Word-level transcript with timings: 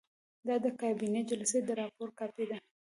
دا 0.47 0.55
د 0.63 0.65
کابینې 0.81 1.21
د 1.25 1.27
جلسې 1.29 1.59
د 1.63 1.69
راپور 1.79 2.09
کاپي 2.19 2.45
ده. 2.49 2.57